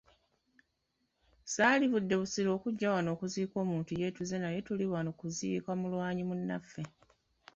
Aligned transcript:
Sandivudde 1.53 2.13
Busiro 2.21 2.51
kujja 2.63 2.87
wano 2.95 3.11
kuziika 3.19 3.57
muntu 3.71 3.91
yeetuze 3.99 4.35
naye 4.43 4.59
tuli 4.67 4.85
wano 4.93 5.09
okuziika 5.13 5.71
mulwanyi 5.79 6.23
munnaffe. 6.29 6.83